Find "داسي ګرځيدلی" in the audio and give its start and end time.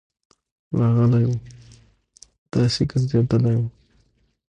2.51-3.55